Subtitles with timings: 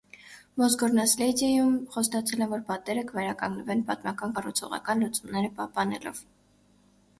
[0.59, 6.27] Մոսգորնասլեդիեում խոստացել են, որ պատերը կվերականգնվեն «պատմական կառուցողական լուծումները պահպանելով»։